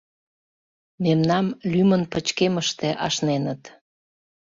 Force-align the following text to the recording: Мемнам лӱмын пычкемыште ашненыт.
Мемнам 1.03 1.45
лӱмын 1.71 2.03
пычкемыште 2.11 2.89
ашненыт. 3.05 3.63